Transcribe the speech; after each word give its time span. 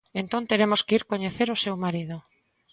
Entón 0.21 0.43
teremos 0.51 0.81
que 0.85 0.95
ir 0.97 1.03
coñecer 1.11 1.47
o 1.55 1.61
seu 1.63 1.75
marido. 1.85 2.15